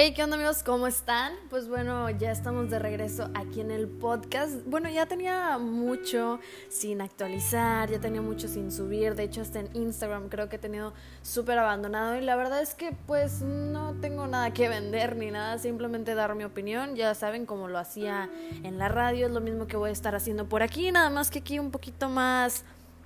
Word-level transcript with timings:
Hey, 0.00 0.12
¿qué 0.14 0.22
onda 0.22 0.36
amigos? 0.36 0.62
¿Cómo 0.62 0.86
están? 0.86 1.32
Pues 1.50 1.68
bueno, 1.68 2.08
ya 2.08 2.30
estamos 2.30 2.70
de 2.70 2.78
regreso 2.78 3.30
aquí 3.34 3.60
en 3.60 3.72
el 3.72 3.88
podcast. 3.88 4.64
Bueno, 4.64 4.88
ya 4.88 5.06
tenía 5.06 5.58
mucho 5.58 6.38
sin 6.68 7.00
actualizar, 7.00 7.90
ya 7.90 7.98
tenía 7.98 8.22
mucho 8.22 8.46
sin 8.46 8.70
subir. 8.70 9.16
De 9.16 9.24
hecho, 9.24 9.40
hasta 9.40 9.58
en 9.58 9.68
Instagram 9.74 10.28
creo 10.28 10.48
que 10.48 10.54
he 10.54 10.58
tenido 10.60 10.92
súper 11.22 11.58
abandonado. 11.58 12.16
Y 12.16 12.20
la 12.20 12.36
verdad 12.36 12.62
es 12.62 12.76
que 12.76 12.92
pues 13.08 13.42
no 13.42 13.96
tengo 14.00 14.28
nada 14.28 14.52
que 14.52 14.68
vender 14.68 15.16
ni 15.16 15.32
nada, 15.32 15.58
simplemente 15.58 16.14
dar 16.14 16.36
mi 16.36 16.44
opinión. 16.44 16.94
Ya 16.94 17.12
saben 17.16 17.44
cómo 17.44 17.66
lo 17.66 17.78
hacía 17.78 18.30
en 18.62 18.78
la 18.78 18.88
radio, 18.88 19.26
es 19.26 19.32
lo 19.32 19.40
mismo 19.40 19.66
que 19.66 19.76
voy 19.76 19.90
a 19.90 19.92
estar 19.92 20.14
haciendo 20.14 20.48
por 20.48 20.62
aquí, 20.62 20.92
nada 20.92 21.10
más 21.10 21.28
que 21.28 21.40
aquí 21.40 21.58
un 21.58 21.72
poquito 21.72 22.08
más 22.08 22.62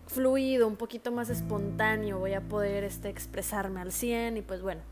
fluido, 0.09 0.69
un 0.69 0.77
poquito 0.77 1.11
más 1.11 1.31
espontáneo. 1.31 2.19
Voy 2.19 2.35
a 2.35 2.43
poder 2.43 2.85
este, 2.85 3.09
expresarme 3.09 3.81
al 3.81 3.93
100 3.93 4.37
y 4.37 4.43
pues 4.43 4.61
bueno 4.61 4.83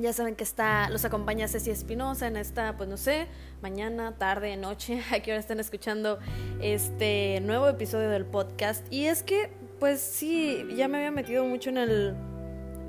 ya 0.00 0.12
saben 0.12 0.34
que 0.34 0.44
está, 0.44 0.88
los 0.90 1.04
acompaña 1.04 1.48
Ceci 1.48 1.70
Espinosa 1.70 2.26
en 2.26 2.36
esta, 2.36 2.76
pues 2.76 2.88
no 2.88 2.96
sé, 2.96 3.26
mañana, 3.62 4.16
tarde, 4.18 4.56
noche, 4.56 5.02
a 5.12 5.20
qué 5.20 5.32
hora 5.32 5.40
están 5.40 5.60
escuchando 5.60 6.18
este 6.60 7.40
nuevo 7.42 7.68
episodio 7.68 8.08
del 8.10 8.24
podcast. 8.24 8.86
Y 8.92 9.06
es 9.06 9.22
que, 9.22 9.50
pues 9.78 10.00
sí, 10.00 10.66
ya 10.76 10.88
me 10.88 10.98
había 10.98 11.10
metido 11.10 11.44
mucho 11.44 11.70
en 11.70 11.78
el 11.78 12.14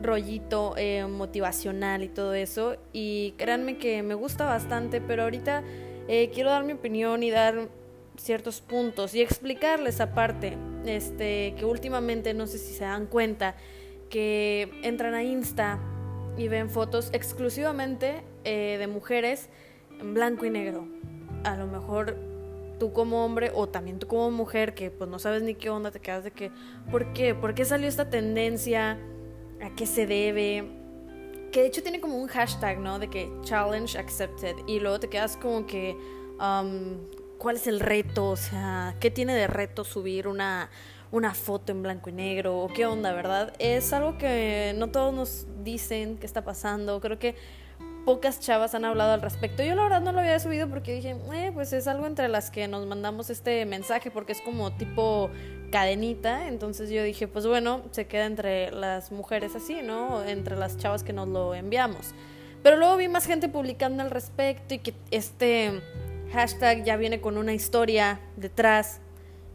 rollito 0.02 0.76
eh, 0.78 1.06
motivacional 1.06 2.04
y 2.04 2.10
todo 2.10 2.34
eso. 2.34 2.78
Y 2.94 3.34
créanme 3.38 3.78
que 3.78 4.04
me 4.04 4.16
gusta 4.16 4.46
bastante, 4.46 5.02
pero 5.02 5.24
ahorita 5.24 5.64
eh, 6.08 6.32
quiero 6.34 6.50
dar 6.50 6.64
mi 6.64 6.74
opinión 6.74 7.24
y 7.24 7.32
dar 7.32 7.70
ciertos 8.18 8.62
puntos 8.62 9.14
y 9.14 9.22
explicarles 9.22 10.00
aparte, 10.00 10.58
este, 10.86 11.54
que 11.58 11.66
últimamente, 11.66 12.34
no 12.34 12.48
sé 12.48 12.58
si 12.58 12.74
se 12.74 12.86
dan 12.86 13.08
cuenta, 13.08 13.56
que 14.10 14.70
entran 14.84 15.14
a 15.16 15.24
Insta 15.24 15.80
y 16.38 16.48
ven 16.48 16.70
fotos 16.70 17.10
exclusivamente 17.14 18.24
eh, 18.44 18.78
de 18.80 18.88
mujeres 18.88 19.50
en 20.00 20.14
blanco 20.14 20.46
y 20.46 20.50
negro. 20.50 20.88
A 21.44 21.56
lo 21.56 21.68
mejor 21.68 22.18
tú 22.80 22.92
como 22.94 23.24
hombre 23.26 23.52
o 23.54 23.68
también 23.68 24.00
tú 24.00 24.08
como 24.08 24.32
mujer 24.32 24.74
que 24.74 24.92
pues 24.92 25.10
no 25.10 25.20
sabes 25.20 25.44
ni 25.44 25.56
qué 25.56 25.70
onda, 25.70 25.92
te 25.92 26.00
quedas 26.00 26.24
de 26.24 26.32
que, 26.32 26.52
¿por 26.92 27.14
qué? 27.14 27.36
¿Por 27.36 27.56
qué 27.56 27.66
salió 27.66 27.88
esta 27.88 28.10
tendencia? 28.10 28.98
¿A 29.62 29.74
qué 29.76 29.86
se 29.86 30.06
debe? 30.06 30.66
Que 31.52 31.62
de 31.62 31.68
hecho 31.68 31.82
tiene 31.82 32.02
como 32.02 32.18
un 32.18 32.28
hashtag, 32.28 32.80
¿no? 32.80 33.00
De 33.00 33.10
que 33.10 33.32
challenge 33.44 33.98
accepted. 33.98 34.56
Y 34.68 34.80
luego 34.80 35.00
te 35.00 35.10
quedas 35.10 35.38
como 35.38 35.66
que, 35.66 35.96
um, 36.40 36.98
¿cuál 37.38 37.56
es 37.56 37.68
el 37.68 37.80
reto? 37.80 38.32
O 38.32 38.36
sea, 38.36 38.96
¿qué 39.00 39.10
tiene 39.10 39.34
de 39.36 39.48
reto 39.48 39.84
subir 39.84 40.28
una 40.28 40.70
una 41.16 41.34
foto 41.34 41.72
en 41.72 41.82
blanco 41.82 42.10
y 42.10 42.14
negro 42.14 42.60
o 42.60 42.68
qué 42.68 42.86
onda, 42.86 43.14
¿verdad? 43.14 43.54
Es 43.58 43.94
algo 43.94 44.18
que 44.18 44.74
no 44.76 44.90
todos 44.92 45.14
nos 45.14 45.48
dicen 45.64 46.18
qué 46.18 46.26
está 46.26 46.44
pasando. 46.44 47.00
Creo 47.00 47.18
que 47.18 47.36
pocas 48.04 48.42
chavas 48.42 48.76
han 48.76 48.84
hablado 48.84 49.14
al 49.14 49.22
respecto. 49.22 49.64
Yo 49.64 49.76
la 49.76 49.84
verdad 49.84 50.02
no 50.02 50.12
lo 50.12 50.20
había 50.20 50.38
subido 50.42 50.68
porque 50.68 50.94
dije, 50.94 51.16
eh, 51.34 51.52
pues 51.54 51.72
es 51.72 51.88
algo 51.88 52.06
entre 52.06 52.28
las 52.28 52.52
que 52.52 52.68
nos 52.68 52.86
mandamos 52.86 53.30
este 53.30 53.66
mensaje 53.66 54.12
porque 54.12 54.34
es 54.34 54.42
como 54.42 54.74
tipo 54.74 55.30
cadenita. 55.72 56.50
Entonces 56.50 56.90
yo 56.90 57.02
dije, 57.02 57.30
pues 57.30 57.48
bueno, 57.48 57.84
se 57.92 58.08
queda 58.08 58.26
entre 58.26 58.72
las 58.72 59.14
mujeres 59.14 59.56
así, 59.56 59.82
¿no? 59.82 60.22
Entre 60.22 60.58
las 60.58 60.76
chavas 60.76 61.04
que 61.04 61.14
nos 61.14 61.30
lo 61.30 61.56
enviamos. 61.56 62.14
Pero 62.62 62.76
luego 62.76 62.98
vi 62.98 63.08
más 63.08 63.26
gente 63.26 63.48
publicando 63.48 64.04
al 64.04 64.12
respecto 64.12 64.74
y 64.74 64.80
que 64.80 64.94
este 65.12 65.82
hashtag 66.34 66.84
ya 66.84 66.98
viene 66.98 67.22
con 67.22 67.38
una 67.38 67.54
historia 67.54 68.20
detrás 68.36 69.00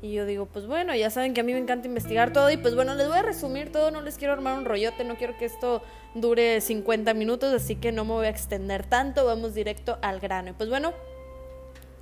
y 0.03 0.13
yo 0.13 0.25
digo, 0.25 0.47
pues 0.47 0.67
bueno, 0.67 0.95
ya 0.95 1.11
saben 1.11 1.35
que 1.35 1.41
a 1.41 1.45
mí 1.45 1.53
me 1.53 1.59
encanta 1.59 1.87
investigar 1.87 2.33
todo 2.33 2.51
y 2.51 2.57
pues 2.57 2.75
bueno, 2.75 2.95
les 2.95 3.07
voy 3.07 3.19
a 3.19 3.23
resumir 3.23 3.71
todo, 3.71 3.91
no 3.91 4.01
les 4.01 4.17
quiero 4.17 4.33
armar 4.33 4.57
un 4.57 4.65
rollote, 4.65 5.05
no 5.05 5.17
quiero 5.17 5.37
que 5.37 5.45
esto 5.45 5.83
dure 6.15 6.61
50 6.61 7.13
minutos, 7.15 7.53
así 7.53 7.77
que 7.77 7.93
no 7.93 8.05
me 8.05 8.13
voy 8.13 8.27
a 8.27 8.31
extender 8.31 8.87
tanto, 8.87 9.27
vamos 9.27 9.55
directo 9.55 9.99
al 10.01 10.19
grano. 10.21 10.51
Y 10.51 10.53
pues 10.55 10.71
bueno, 10.71 10.95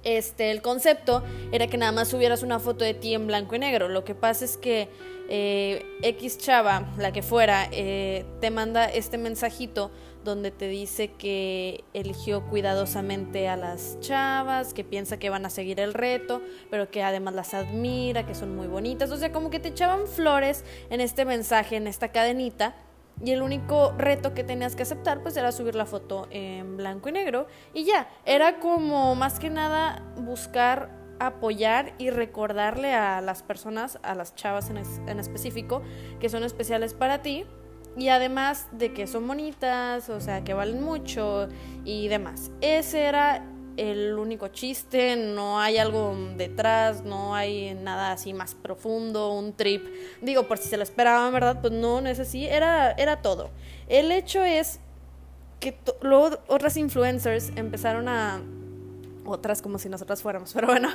este, 0.04 0.52
el 0.52 0.62
concepto 0.62 1.24
era 1.50 1.66
que 1.66 1.76
nada 1.76 1.90
más 1.92 2.08
subieras 2.08 2.42
una 2.42 2.60
foto 2.60 2.84
de 2.84 2.94
ti 2.94 3.14
en 3.14 3.26
blanco 3.26 3.56
y 3.56 3.58
negro. 3.58 3.88
Lo 3.88 4.04
que 4.04 4.14
pasa 4.14 4.44
es 4.44 4.56
que 4.56 4.88
eh, 5.28 5.84
X 6.02 6.38
chava, 6.38 6.94
la 6.98 7.12
que 7.12 7.22
fuera, 7.22 7.68
eh, 7.72 8.24
te 8.40 8.50
manda 8.50 8.86
este 8.86 9.18
mensajito 9.18 9.90
donde 10.24 10.50
te 10.50 10.68
dice 10.68 11.12
que 11.12 11.84
eligió 11.94 12.44
cuidadosamente 12.46 13.48
a 13.48 13.56
las 13.56 13.98
chavas, 14.00 14.74
que 14.74 14.84
piensa 14.84 15.18
que 15.18 15.30
van 15.30 15.46
a 15.46 15.50
seguir 15.50 15.80
el 15.80 15.94
reto, 15.94 16.42
pero 16.70 16.90
que 16.90 17.02
además 17.02 17.34
las 17.34 17.54
admira, 17.54 18.26
que 18.26 18.34
son 18.34 18.54
muy 18.56 18.66
bonitas. 18.66 19.10
O 19.10 19.16
sea, 19.16 19.32
como 19.32 19.50
que 19.50 19.60
te 19.60 19.68
echaban 19.68 20.06
flores 20.06 20.64
en 20.90 21.00
este 21.00 21.24
mensaje, 21.24 21.76
en 21.76 21.86
esta 21.86 22.12
cadenita. 22.12 22.74
Y 23.24 23.32
el 23.32 23.42
único 23.42 23.92
reto 23.98 24.32
que 24.32 24.44
tenías 24.44 24.76
que 24.76 24.84
aceptar 24.84 25.22
pues 25.22 25.36
era 25.36 25.50
subir 25.50 25.74
la 25.74 25.86
foto 25.86 26.28
en 26.30 26.76
blanco 26.76 27.08
y 27.08 27.12
negro 27.12 27.48
y 27.74 27.84
ya, 27.84 28.08
era 28.24 28.60
como 28.60 29.16
más 29.16 29.40
que 29.40 29.50
nada 29.50 30.04
buscar 30.16 30.96
apoyar 31.18 31.94
y 31.98 32.10
recordarle 32.10 32.94
a 32.94 33.20
las 33.20 33.42
personas, 33.42 33.98
a 34.04 34.14
las 34.14 34.36
chavas 34.36 34.70
en, 34.70 34.76
en 35.08 35.18
específico, 35.18 35.82
que 36.20 36.28
son 36.28 36.44
especiales 36.44 36.94
para 36.94 37.22
ti, 37.22 37.44
y 37.98 38.10
además 38.10 38.68
de 38.70 38.92
que 38.92 39.08
son 39.08 39.26
bonitas, 39.26 40.08
o 40.08 40.20
sea, 40.20 40.44
que 40.44 40.54
valen 40.54 40.82
mucho 40.82 41.48
y 41.84 42.06
demás. 42.06 42.52
Ese 42.60 43.02
era 43.02 43.44
el 43.76 44.16
único 44.16 44.48
chiste, 44.48 45.16
no 45.16 45.58
hay 45.60 45.78
algo 45.78 46.16
detrás, 46.36 47.02
no 47.02 47.34
hay 47.34 47.74
nada 47.74 48.12
así 48.12 48.32
más 48.34 48.54
profundo, 48.54 49.32
un 49.32 49.52
trip. 49.52 49.84
Digo, 50.22 50.46
por 50.46 50.58
si 50.58 50.68
se 50.68 50.76
lo 50.76 50.84
esperaban, 50.84 51.32
¿verdad? 51.32 51.60
Pues 51.60 51.72
no, 51.72 52.00
no 52.00 52.08
es 52.08 52.20
así, 52.20 52.46
era, 52.46 52.92
era 52.92 53.20
todo. 53.20 53.50
El 53.88 54.12
hecho 54.12 54.44
es 54.44 54.78
que 55.58 55.76
luego 56.00 56.38
otras 56.46 56.76
influencers 56.76 57.50
empezaron 57.56 58.08
a... 58.08 58.40
Otras 59.24 59.60
como 59.60 59.78
si 59.78 59.88
nosotras 59.88 60.22
fuéramos, 60.22 60.52
pero 60.54 60.68
bueno, 60.68 60.88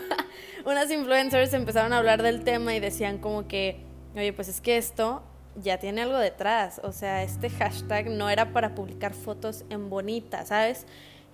unas 0.66 0.90
influencers 0.90 1.54
empezaron 1.54 1.92
a 1.92 1.98
hablar 1.98 2.24
del 2.24 2.46
tema 2.46 2.74
y 2.74 2.80
decían 2.80 3.18
como 3.18 3.48
que, 3.48 3.84
oye, 4.16 4.32
pues 4.32 4.48
es 4.48 4.62
que 4.62 4.78
esto 4.78 5.22
ya 5.56 5.78
tiene 5.78 6.02
algo 6.02 6.18
detrás. 6.18 6.80
O 6.84 6.92
sea, 6.92 7.24
este 7.24 7.50
hashtag 7.50 8.10
no 8.10 8.30
era 8.30 8.54
para 8.54 8.76
publicar 8.76 9.14
fotos 9.14 9.66
en 9.70 9.90
bonita, 9.90 10.46
¿sabes? 10.46 10.86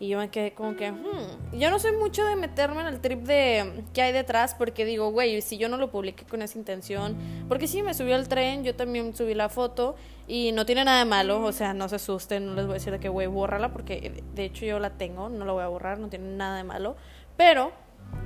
Y 0.02 0.08
yo 0.08 0.18
me 0.18 0.30
quedé 0.30 0.54
como 0.54 0.78
que, 0.78 0.94
hmm. 0.94 1.58
yo 1.60 1.70
no 1.70 1.78
soy 1.78 1.92
mucho 1.92 2.24
de 2.24 2.38
meterme 2.38 2.80
en 2.82 2.88
el 2.88 3.02
trip 3.02 3.24
de 3.24 3.84
qué 3.94 4.04
hay 4.04 4.14
detrás, 4.14 4.56
porque 4.56 4.86
digo, 4.86 5.12
güey, 5.12 5.42
si 5.42 5.58
yo 5.58 5.68
no 5.68 5.76
lo 5.76 5.92
publiqué 5.92 6.24
con 6.24 6.42
esa 6.42 6.58
intención, 6.58 7.18
porque 7.50 7.68
sí, 7.68 7.82
me 7.82 7.94
subió 7.94 8.16
al 8.16 8.30
tren, 8.30 8.64
yo 8.64 8.74
también 8.76 9.14
subí 9.14 9.34
la 9.34 9.50
foto 9.50 9.96
y 10.26 10.54
no 10.54 10.66
tiene 10.66 10.86
nada 10.86 11.00
de 11.00 11.06
malo, 11.06 11.44
o 11.44 11.52
sea, 11.52 11.74
no 11.74 11.90
se 11.90 11.98
asusten, 11.98 12.46
no 12.46 12.54
les 12.54 12.66
voy 12.66 12.74
a 12.74 12.74
decir 12.76 12.94
de 12.94 13.00
que, 13.02 13.10
güey, 13.10 13.28
bórrala, 13.28 13.74
porque 13.74 14.24
de 14.34 14.46
hecho 14.46 14.66
yo 14.66 14.80
la 14.80 14.92
tengo, 14.92 15.28
no 15.28 15.44
la 15.44 15.52
voy 15.52 15.64
a 15.64 15.68
borrar, 15.68 16.00
no 16.00 16.08
tiene 16.08 16.30
nada 16.30 16.56
de 16.56 16.64
malo, 16.64 16.96
pero 17.36 17.74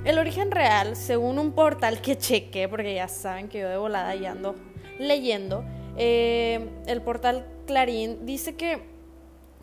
el 0.04 0.18
origen 0.18 0.52
real, 0.52 0.94
según 0.94 1.40
un 1.40 1.52
portal 1.52 2.00
que 2.00 2.16
cheque, 2.16 2.68
porque 2.68 2.94
ya 2.94 3.08
saben 3.08 3.48
que 3.48 3.58
yo 3.58 3.68
de 3.68 3.78
volada 3.78 4.14
y 4.14 4.26
ando 4.26 4.54
leyendo, 5.00 5.64
eh, 5.96 6.68
el 6.86 7.02
portal 7.02 7.46
Clarín 7.66 8.26
dice 8.26 8.54
que, 8.54 8.82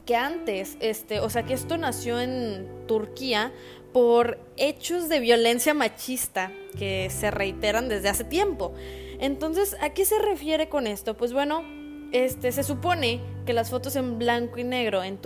que 0.05 0.15
antes, 0.15 0.77
este, 0.79 1.19
o 1.19 1.29
sea, 1.29 1.43
que 1.43 1.53
esto 1.53 1.77
nació 1.77 2.19
en 2.19 2.67
Turquía 2.87 3.51
por 3.93 4.39
hechos 4.57 5.09
de 5.09 5.19
violencia 5.19 5.73
machista 5.73 6.51
que 6.77 7.09
se 7.09 7.31
reiteran 7.31 7.89
desde 7.89 8.09
hace 8.09 8.23
tiempo. 8.23 8.73
Entonces, 9.19 9.75
¿a 9.81 9.89
qué 9.91 10.05
se 10.05 10.17
refiere 10.19 10.69
con 10.69 10.87
esto? 10.87 11.15
Pues 11.15 11.33
bueno, 11.33 11.63
este, 12.11 12.51
se 12.51 12.63
supone 12.63 13.21
que 13.45 13.53
las 13.53 13.69
fotos 13.69 13.95
en 13.95 14.17
blanco 14.17 14.59
y 14.59 14.63
negro 14.63 15.03
en, 15.03 15.19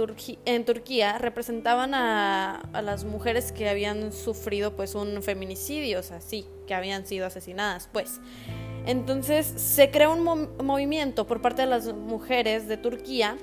en 0.46 0.66
Turquía 0.66 1.18
representaban 1.18 1.94
a, 1.94 2.62
a, 2.74 2.82
las 2.82 3.06
mujeres 3.06 3.52
que 3.52 3.70
habían 3.70 4.12
sufrido 4.12 4.76
pues 4.76 4.96
un 4.96 5.24
feminicidio, 5.24 6.00
o 6.00 6.04
sea, 6.04 6.22
sí, 6.22 6.46
que 6.68 6.74
habían 6.74 7.06
sido 7.06 7.26
asesinadas, 7.26 7.90
pues. 7.92 8.19
Entonces 8.86 9.46
se 9.46 9.90
crea 9.92 10.10
un 10.10 10.50
movimiento 10.64 11.26
por 11.26 11.42
parte 11.42 11.64
de 11.64 11.68
las 11.68 11.92
mujeres 11.94 12.68
de 12.68 12.78
Turquía 12.78 13.38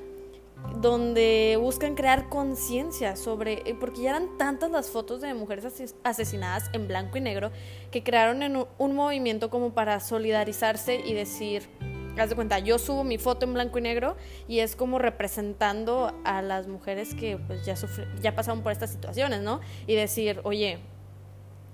donde 0.81 1.59
buscan 1.61 1.95
crear 1.95 2.29
conciencia 2.29 3.17
sobre, 3.17 3.63
eh, 3.69 3.77
porque 3.79 4.03
ya 4.03 4.11
eran 4.11 4.39
tantas 4.39 4.71
las 4.71 4.91
fotos 4.91 5.21
de 5.21 5.35
mujeres 5.35 5.95
asesinadas 6.03 6.71
en 6.73 6.89
blanco 6.89 7.19
y 7.19 7.21
negro, 7.21 7.51
que 7.91 8.03
crearon 8.03 8.43
en 8.43 8.65
un 8.79 8.95
movimiento 8.95 9.51
como 9.51 9.75
para 9.75 10.01
solidarizarse 10.01 10.97
y 11.05 11.15
decir, 11.15 11.69
haz 12.17 12.31
de 12.31 12.37
cuenta, 12.37 12.59
yo 12.59 12.79
subo 12.79 13.05
mi 13.05 13.19
foto 13.19 13.45
en 13.45 13.55
blanco 13.55 13.79
y 13.79 13.83
negro 13.83 14.17
y 14.49 14.61
es 14.61 14.77
como 14.77 14.99
representando 14.99 16.15
a 16.25 16.43
las 16.43 16.69
mujeres 16.69 17.15
que 17.15 17.39
pues 17.39 17.65
ya, 17.65 17.75
ya 18.21 18.35
pasaron 18.35 18.63
por 18.63 18.73
estas 18.73 18.91
situaciones, 18.91 19.41
¿no? 19.41 19.61
Y 19.87 19.95
decir, 19.95 20.41
oye, 20.45 20.79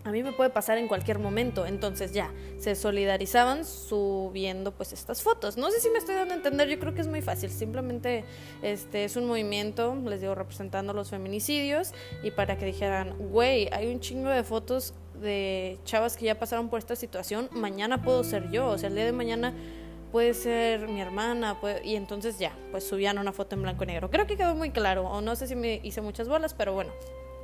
a 0.09 0.13
mí 0.13 0.23
me 0.23 0.33
puede 0.33 0.51
pasar 0.51 0.79
en 0.79 0.89
cualquier 0.89 1.19
momento. 1.19 1.67
Entonces 1.67 2.13
ya, 2.13 2.33
se 2.59 2.75
solidarizaban 2.75 3.65
subiendo 3.65 4.73
pues 4.73 4.93
estas 4.93 5.23
fotos. 5.23 5.57
No 5.57 5.71
sé 5.71 5.81
si 5.81 5.91
me 5.91 5.99
estoy 5.99 6.15
dando 6.15 6.35
a 6.35 6.37
entender, 6.37 6.69
yo 6.69 6.79
creo 6.79 6.95
que 6.95 7.01
es 7.01 7.07
muy 7.07 7.23
fácil. 7.23 7.51
Simplemente 7.51 8.25
este 8.63 9.05
es 9.05 9.17
un 9.17 9.27
movimiento, 9.27 9.97
les 10.05 10.21
digo, 10.21 10.35
representando 10.35 10.93
los 10.93 11.11
feminicidios 11.11 11.93
y 12.23 12.31
para 12.31 12.59
que 12.59 12.67
dijeran, 12.67 13.17
güey, 13.31 13.69
hay 13.73 13.93
un 13.93 14.01
chingo 14.01 14.31
de 14.31 14.43
fotos 14.45 14.95
de 15.21 15.79
chavas 15.85 16.17
que 16.17 16.27
ya 16.27 16.39
pasaron 16.39 16.69
por 16.69 16.79
esta 16.79 16.97
situación, 16.97 17.49
mañana 17.53 18.03
puedo 18.03 18.25
ser 18.25 18.51
yo. 18.51 18.69
O 18.69 18.79
sea, 18.79 18.89
el 18.89 18.95
día 18.95 19.05
de 19.05 19.13
mañana 19.13 19.55
puede 20.13 20.35
ser 20.35 20.89
mi 20.89 21.01
hermana, 21.01 21.59
y 21.85 21.97
entonces 21.97 22.39
ya, 22.39 22.57
pues 22.71 22.85
subían 22.85 23.19
una 23.19 23.33
foto 23.33 23.57
en 23.57 23.63
blanco 23.63 23.85
y 23.85 23.89
negro. 23.89 24.11
Creo 24.11 24.27
que 24.27 24.37
quedó 24.37 24.55
muy 24.55 24.71
claro, 24.71 25.07
o 25.07 25.21
no 25.21 25.37
sé 25.37 25.47
si 25.47 25.57
me 25.57 25.81
hice 25.83 26.01
muchas 26.01 26.29
bolas, 26.29 26.55
pero 26.55 26.73
bueno, 26.73 26.93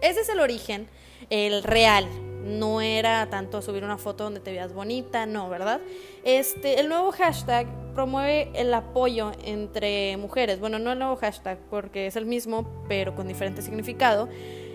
ese 0.01 0.21
es 0.21 0.29
el 0.29 0.41
origen, 0.41 0.89
el 1.31 1.63
real. 1.63 2.07
No 2.45 2.81
era 2.81 3.29
tanto 3.31 3.63
subir 3.63 3.85
una 3.85 3.99
foto 3.99 4.25
donde 4.25 4.41
te 4.41 4.53
veas 4.53 4.73
bonita, 4.73 5.27
no, 5.27 5.49
¿verdad? 5.49 5.81
Este, 6.25 6.81
el 6.81 6.89
nuevo 6.89 7.11
hashtag 7.13 7.67
promueve 7.95 8.51
el 8.55 8.73
apoyo 8.75 9.33
entre 9.45 10.17
mujeres. 10.17 10.61
Bueno, 10.61 10.79
no 10.79 10.93
el 10.93 10.99
nuevo 10.99 11.17
hashtag 11.17 11.59
porque 11.71 12.07
es 12.07 12.17
el 12.17 12.27
mismo, 12.27 12.85
pero 12.89 13.15
con 13.15 13.29
diferente 13.29 13.63
significado. 13.63 14.29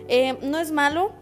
Eh, 0.08 0.38
no 0.42 0.58
es 0.60 0.72
malo, 0.72 1.14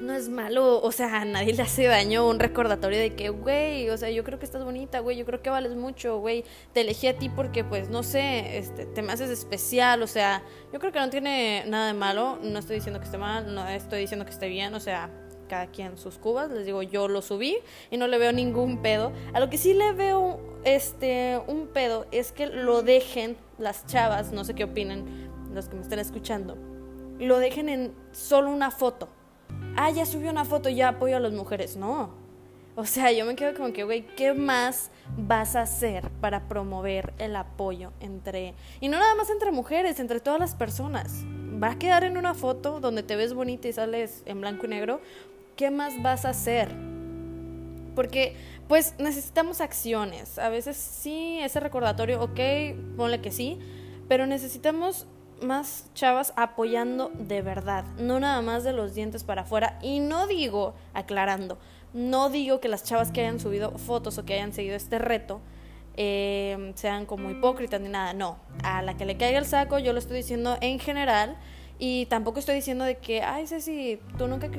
no 0.00 0.14
es 0.14 0.28
malo, 0.28 0.80
o 0.80 0.92
sea, 0.92 1.20
a 1.20 1.24
nadie 1.24 1.52
le 1.52 1.62
hace 1.62 1.84
daño 1.84 2.26
un 2.26 2.38
recordatorio 2.38 2.98
de 2.98 3.14
que, 3.14 3.28
güey, 3.28 3.90
o 3.90 3.96
sea, 3.96 4.10
yo 4.10 4.24
creo 4.24 4.38
que 4.38 4.44
estás 4.44 4.64
bonita, 4.64 5.00
güey, 5.00 5.16
yo 5.16 5.26
creo 5.26 5.42
que 5.42 5.50
vales 5.50 5.76
mucho, 5.76 6.18
güey, 6.18 6.44
te 6.72 6.80
elegí 6.80 7.06
a 7.06 7.16
ti 7.16 7.28
porque, 7.28 7.64
pues, 7.64 7.90
no 7.90 8.02
sé, 8.02 8.58
este, 8.58 8.86
te 8.86 9.02
me 9.02 9.12
haces 9.12 9.30
especial, 9.30 10.02
o 10.02 10.06
sea, 10.06 10.42
yo 10.72 10.78
creo 10.78 10.92
que 10.92 11.00
no 11.00 11.10
tiene 11.10 11.64
nada 11.66 11.88
de 11.88 11.94
malo, 11.94 12.38
no 12.42 12.58
estoy 12.58 12.76
diciendo 12.76 13.00
que 13.00 13.06
esté 13.06 13.18
mal, 13.18 13.54
no 13.54 13.68
estoy 13.68 14.00
diciendo 14.00 14.24
que 14.24 14.32
esté 14.32 14.48
bien, 14.48 14.74
o 14.74 14.80
sea, 14.80 15.10
cada 15.50 15.66
quien 15.66 15.98
sus 15.98 16.16
cubas, 16.16 16.50
les 16.50 16.64
digo, 16.64 16.82
yo 16.82 17.08
lo 17.08 17.20
subí 17.20 17.58
y 17.90 17.98
no 17.98 18.06
le 18.06 18.16
veo 18.16 18.32
ningún 18.32 18.80
pedo. 18.80 19.12
A 19.34 19.40
lo 19.40 19.50
que 19.50 19.58
sí 19.58 19.74
le 19.74 19.92
veo 19.92 20.40
este 20.64 21.38
un 21.46 21.66
pedo 21.66 22.06
es 22.10 22.32
que 22.32 22.46
lo 22.46 22.82
dejen 22.82 23.36
las 23.58 23.84
chavas, 23.86 24.32
no 24.32 24.44
sé 24.44 24.54
qué 24.54 24.64
opinen 24.64 25.28
los 25.52 25.68
que 25.68 25.76
me 25.76 25.82
estén 25.82 25.98
escuchando. 25.98 26.56
Lo 27.18 27.38
dejen 27.38 27.68
en 27.68 27.92
solo 28.12 28.50
una 28.50 28.70
foto 28.70 29.08
ah, 29.76 29.90
ya 29.90 30.06
subió 30.06 30.30
una 30.30 30.44
foto, 30.44 30.68
ya 30.68 30.88
apoyo 30.88 31.16
a 31.16 31.20
las 31.20 31.32
mujeres. 31.32 31.76
No. 31.76 32.10
O 32.76 32.84
sea, 32.84 33.12
yo 33.12 33.24
me 33.24 33.34
quedo 33.34 33.54
como 33.54 33.72
que, 33.72 33.84
güey, 33.84 34.06
¿qué 34.16 34.32
más 34.32 34.90
vas 35.16 35.56
a 35.56 35.62
hacer 35.62 36.08
para 36.20 36.48
promover 36.48 37.12
el 37.18 37.36
apoyo 37.36 37.92
entre... 38.00 38.54
Y 38.80 38.88
no 38.88 38.98
nada 38.98 39.14
más 39.16 39.28
entre 39.28 39.50
mujeres, 39.50 40.00
entre 40.00 40.20
todas 40.20 40.40
las 40.40 40.54
personas. 40.54 41.24
¿Va 41.62 41.72
a 41.72 41.78
quedar 41.78 42.04
en 42.04 42.16
una 42.16 42.32
foto 42.32 42.80
donde 42.80 43.02
te 43.02 43.16
ves 43.16 43.34
bonita 43.34 43.68
y 43.68 43.72
sales 43.72 44.22
en 44.24 44.40
blanco 44.40 44.66
y 44.66 44.68
negro? 44.68 45.00
¿Qué 45.56 45.70
más 45.70 46.02
vas 46.02 46.24
a 46.24 46.30
hacer? 46.30 46.74
Porque, 47.94 48.36
pues, 48.68 48.94
necesitamos 48.98 49.60
acciones. 49.60 50.38
A 50.38 50.48
veces 50.48 50.76
sí, 50.76 51.38
ese 51.42 51.60
recordatorio, 51.60 52.22
ok, 52.22 52.40
ponle 52.96 53.20
que 53.20 53.30
sí, 53.30 53.58
pero 54.08 54.26
necesitamos 54.26 55.06
más 55.42 55.90
chavas 55.94 56.32
apoyando 56.36 57.10
de 57.14 57.40
verdad, 57.40 57.84
no 57.98 58.20
nada 58.20 58.42
más 58.42 58.62
de 58.62 58.72
los 58.72 58.94
dientes 58.94 59.24
para 59.24 59.42
afuera. 59.42 59.78
Y 59.82 60.00
no 60.00 60.26
digo, 60.26 60.74
aclarando, 60.94 61.58
no 61.92 62.30
digo 62.30 62.60
que 62.60 62.68
las 62.68 62.84
chavas 62.84 63.10
que 63.10 63.20
hayan 63.20 63.40
subido 63.40 63.76
fotos 63.78 64.18
o 64.18 64.24
que 64.24 64.34
hayan 64.34 64.52
seguido 64.52 64.76
este 64.76 64.98
reto 64.98 65.40
eh, 65.96 66.72
sean 66.76 67.04
como 67.06 67.30
hipócritas 67.30 67.80
ni 67.80 67.88
nada, 67.88 68.14
no. 68.14 68.38
A 68.62 68.82
la 68.82 68.96
que 68.96 69.04
le 69.04 69.16
caiga 69.16 69.38
el 69.38 69.46
saco, 69.46 69.78
yo 69.78 69.92
lo 69.92 69.98
estoy 69.98 70.18
diciendo 70.18 70.56
en 70.60 70.78
general. 70.78 71.36
Y 71.78 72.06
tampoco 72.06 72.38
estoy 72.38 72.56
diciendo 72.56 72.84
de 72.84 72.98
que, 72.98 73.22
ay, 73.22 73.46
Ceci, 73.46 74.00
tú 74.18 74.28
nunca, 74.28 74.50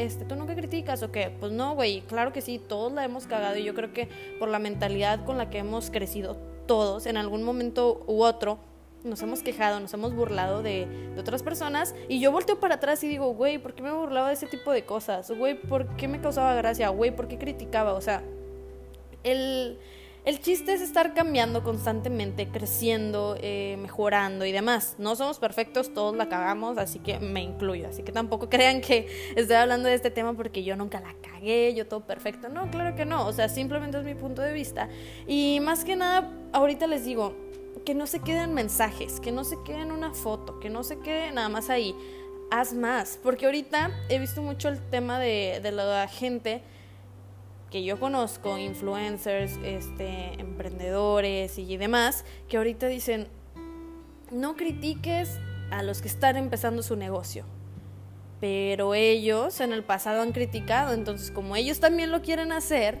este, 0.00 0.24
tú 0.24 0.34
nunca 0.34 0.54
criticas 0.54 1.02
o 1.02 1.12
qué. 1.12 1.30
Pues 1.38 1.52
no, 1.52 1.74
güey, 1.74 2.00
claro 2.02 2.32
que 2.32 2.40
sí, 2.40 2.58
todos 2.58 2.92
la 2.92 3.04
hemos 3.04 3.26
cagado 3.26 3.56
y 3.56 3.64
yo 3.64 3.74
creo 3.74 3.92
que 3.92 4.08
por 4.38 4.48
la 4.48 4.58
mentalidad 4.58 5.24
con 5.24 5.36
la 5.38 5.50
que 5.50 5.58
hemos 5.58 5.90
crecido 5.90 6.36
todos, 6.66 7.06
en 7.06 7.16
algún 7.16 7.42
momento 7.42 8.04
u 8.06 8.22
otro, 8.22 8.58
nos 9.04 9.22
hemos 9.22 9.42
quejado, 9.42 9.80
nos 9.80 9.92
hemos 9.94 10.14
burlado 10.14 10.62
de, 10.62 10.86
otras 11.18 11.42
personas 11.42 11.94
y 12.08 12.20
yo 12.20 12.32
volteo 12.32 12.58
para 12.60 12.76
atrás 12.76 13.02
y 13.04 13.08
digo, 13.08 13.34
güey, 13.34 13.58
¿por 13.58 13.74
qué 13.74 13.82
me 13.82 13.92
burlaba 13.92 14.28
de 14.28 14.34
ese 14.34 14.46
tipo 14.46 14.72
de 14.72 14.84
cosas? 14.84 15.30
Güey, 15.30 15.60
¿por 15.60 15.96
qué 15.96 16.08
me 16.08 16.20
causaba 16.20 16.54
gracia? 16.54 16.88
Güey, 16.88 17.14
¿por 17.14 17.28
qué 17.28 17.36
criticaba? 17.36 17.92
O 17.94 18.00
sea, 18.00 18.22
el, 19.22 19.78
el 20.24 20.40
chiste 20.40 20.74
es 20.74 20.82
estar 20.82 21.14
cambiando 21.14 21.62
constantemente, 21.62 22.48
creciendo, 22.48 23.36
eh, 23.40 23.76
mejorando 23.80 24.44
y 24.44 24.52
demás. 24.52 24.96
No 24.98 25.16
somos 25.16 25.38
perfectos, 25.38 25.94
todos 25.94 26.14
la 26.14 26.28
cagamos, 26.28 26.76
así 26.76 26.98
que 26.98 27.18
me 27.18 27.42
incluyo. 27.42 27.88
Así 27.88 28.02
que 28.02 28.12
tampoco 28.12 28.48
crean 28.50 28.80
que 28.82 29.08
estoy 29.34 29.56
hablando 29.56 29.88
de 29.88 29.94
este 29.94 30.10
tema 30.10 30.34
porque 30.34 30.62
yo 30.62 30.76
nunca 30.76 31.00
la 31.00 31.14
cagué, 31.22 31.74
yo 31.74 31.86
todo 31.86 32.00
perfecto. 32.00 32.48
No, 32.48 32.70
claro 32.70 32.94
que 32.94 33.06
no. 33.06 33.26
O 33.26 33.32
sea, 33.32 33.48
simplemente 33.48 33.98
es 33.98 34.04
mi 34.04 34.14
punto 34.14 34.42
de 34.42 34.52
vista. 34.52 34.88
Y 35.26 35.58
más 35.60 35.84
que 35.84 35.96
nada, 35.96 36.30
ahorita 36.52 36.86
les 36.86 37.04
digo, 37.04 37.34
que 37.84 37.94
no 37.94 38.06
se 38.06 38.20
queden 38.20 38.52
mensajes, 38.52 39.20
que 39.20 39.32
no 39.32 39.44
se 39.44 39.56
queden 39.64 39.90
una 39.90 40.12
foto, 40.12 40.60
que 40.60 40.68
no 40.68 40.82
se 40.82 40.98
quede 40.98 41.32
nada 41.32 41.48
más 41.48 41.70
ahí. 41.70 41.94
Haz 42.50 42.74
más, 42.74 43.18
porque 43.22 43.46
ahorita 43.46 43.90
he 44.08 44.18
visto 44.18 44.42
mucho 44.42 44.68
el 44.68 44.80
tema 44.90 45.18
de, 45.18 45.60
de 45.62 45.72
la 45.72 46.08
gente 46.08 46.62
que 47.70 47.84
yo 47.84 48.00
conozco, 48.00 48.58
influencers, 48.58 49.58
este, 49.64 50.40
emprendedores 50.40 51.58
y 51.58 51.76
demás, 51.76 52.24
que 52.48 52.56
ahorita 52.56 52.88
dicen, 52.88 53.28
no 54.30 54.56
critiques 54.56 55.38
a 55.70 55.82
los 55.82 56.02
que 56.02 56.08
están 56.08 56.36
empezando 56.36 56.82
su 56.82 56.96
negocio. 56.96 57.44
Pero 58.40 58.94
ellos 58.94 59.60
en 59.60 59.72
el 59.72 59.84
pasado 59.84 60.22
han 60.22 60.32
criticado, 60.32 60.94
entonces 60.94 61.30
como 61.30 61.56
ellos 61.56 61.78
también 61.78 62.10
lo 62.10 62.22
quieren 62.22 62.52
hacer, 62.52 62.98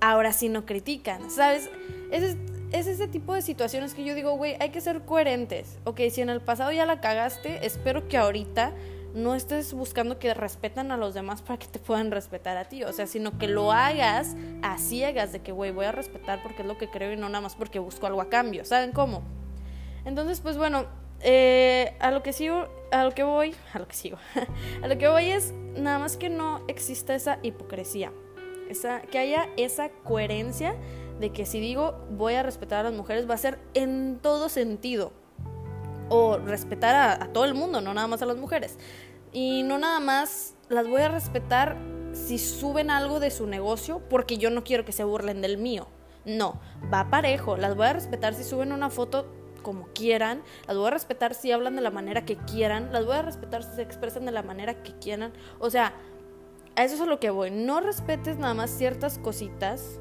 ahora 0.00 0.32
sí 0.32 0.48
no 0.48 0.66
critican, 0.66 1.30
¿sabes? 1.30 1.70
Ese 2.10 2.36
es 2.72 2.86
ese 2.86 3.08
tipo 3.08 3.34
de 3.34 3.42
situaciones 3.42 3.94
que 3.94 4.04
yo 4.04 4.14
digo, 4.14 4.36
güey, 4.36 4.56
hay 4.60 4.70
que 4.70 4.80
ser 4.80 5.02
coherentes. 5.02 5.78
Ok, 5.84 6.00
si 6.10 6.20
en 6.20 6.28
el 6.28 6.40
pasado 6.40 6.72
ya 6.72 6.86
la 6.86 7.00
cagaste, 7.00 7.64
espero 7.64 8.08
que 8.08 8.16
ahorita 8.16 8.72
no 9.14 9.36
estés 9.36 9.72
buscando 9.72 10.18
que 10.18 10.34
respetan 10.34 10.90
a 10.90 10.96
los 10.96 11.14
demás 11.14 11.40
para 11.40 11.58
que 11.58 11.68
te 11.68 11.78
puedan 11.78 12.10
respetar 12.10 12.56
a 12.56 12.64
ti. 12.64 12.82
O 12.84 12.92
sea, 12.92 13.06
sino 13.06 13.38
que 13.38 13.46
lo 13.48 13.72
hagas 13.72 14.36
a 14.62 14.76
ciegas 14.78 15.32
de 15.32 15.40
que, 15.40 15.52
güey, 15.52 15.70
voy 15.70 15.86
a 15.86 15.92
respetar 15.92 16.42
porque 16.42 16.62
es 16.62 16.68
lo 16.68 16.76
que 16.76 16.90
creo 16.90 17.12
y 17.12 17.16
no 17.16 17.28
nada 17.28 17.40
más 17.40 17.54
porque 17.54 17.78
busco 17.78 18.06
algo 18.06 18.20
a 18.20 18.28
cambio. 18.28 18.64
¿Saben 18.64 18.92
cómo? 18.92 19.22
Entonces, 20.04 20.40
pues 20.40 20.58
bueno, 20.58 20.86
eh, 21.20 21.96
a 22.00 22.10
lo 22.10 22.22
que 22.22 22.32
sigo, 22.32 22.68
a 22.90 23.04
lo 23.04 23.12
que 23.12 23.22
voy, 23.22 23.54
a 23.72 23.78
lo 23.78 23.86
que 23.86 23.94
sigo, 23.94 24.18
a 24.82 24.88
lo 24.88 24.98
que 24.98 25.08
voy 25.08 25.30
es 25.30 25.54
nada 25.76 25.98
más 25.98 26.16
que 26.16 26.28
no 26.28 26.62
exista 26.66 27.14
esa 27.14 27.38
hipocresía. 27.42 28.12
Esa, 28.68 29.02
que 29.02 29.18
haya 29.18 29.48
esa 29.56 29.90
coherencia 29.90 30.74
de 31.20 31.30
que 31.30 31.46
si 31.46 31.60
digo 31.60 31.94
voy 32.10 32.34
a 32.34 32.42
respetar 32.42 32.80
a 32.80 32.82
las 32.84 32.94
mujeres 32.94 33.28
va 33.28 33.34
a 33.34 33.38
ser 33.38 33.58
en 33.74 34.18
todo 34.20 34.48
sentido. 34.48 35.12
O 36.14 36.38
respetar 36.38 36.94
a, 36.94 37.32
todo 37.32 37.44
el 37.44 37.54
mundo, 37.54 37.80
no 37.80 37.92
nada 37.92 38.06
más 38.06 38.22
a 38.22 38.26
las 38.26 38.36
mujeres. 38.36 38.78
Y 39.32 39.64
no 39.64 39.78
nada 39.78 39.98
más 39.98 40.54
las 40.68 40.86
voy 40.86 41.02
a 41.02 41.08
respetar 41.08 41.76
si 42.12 42.38
suben 42.38 42.90
algo 42.90 43.18
de 43.18 43.32
su 43.32 43.48
negocio 43.48 44.00
porque 44.08 44.38
yo 44.38 44.50
no 44.50 44.62
quiero 44.62 44.84
que 44.84 44.92
se 44.92 45.02
burlen 45.02 45.42
del 45.42 45.58
mío. 45.58 45.88
No, 46.24 46.60
va 46.92 47.10
parejo. 47.10 47.56
Las 47.56 47.74
voy 47.74 47.86
a 47.86 47.92
respetar 47.94 48.34
si 48.34 48.44
suben 48.44 48.72
una 48.72 48.90
foto 48.90 49.26
como 49.62 49.88
quieran, 49.88 50.42
las 50.68 50.76
voy 50.76 50.86
a 50.86 50.90
respetar 50.90 51.34
si 51.34 51.50
hablan 51.50 51.74
de 51.74 51.82
la 51.82 51.90
manera 51.90 52.24
que 52.24 52.36
quieran, 52.36 52.92
las 52.92 53.06
voy 53.06 53.16
a 53.16 53.22
respetar 53.22 53.64
si 53.64 53.74
se 53.74 53.82
expresan 53.82 54.26
de 54.26 54.30
la 54.30 54.42
manera 54.42 54.82
que 54.82 54.92
quieran. 54.98 55.32
O 55.58 55.70
sea, 55.70 55.94
a 56.76 56.84
eso 56.84 56.94
es 56.94 57.00
a 57.00 57.06
lo 57.06 57.18
que 57.18 57.30
voy. 57.30 57.50
No 57.50 57.80
respetes 57.80 58.38
nada 58.38 58.54
más 58.54 58.70
ciertas 58.70 59.18
cositas 59.18 59.98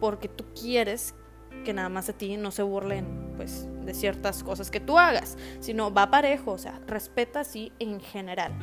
porque 0.00 0.28
tú 0.28 0.44
quieres 0.60 1.14
que 1.68 1.74
nada 1.74 1.90
más 1.90 2.08
a 2.08 2.14
ti 2.14 2.38
no 2.38 2.50
se 2.50 2.62
burlen 2.62 3.04
pues 3.36 3.68
de 3.84 3.92
ciertas 3.92 4.42
cosas 4.42 4.70
que 4.70 4.80
tú 4.80 4.96
hagas, 4.96 5.36
sino 5.60 5.92
va 5.92 6.10
parejo, 6.10 6.52
o 6.52 6.56
sea, 6.56 6.80
respeta 6.86 7.40
así 7.40 7.72
en 7.78 8.00
general. 8.00 8.54